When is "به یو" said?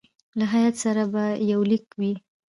1.13-1.59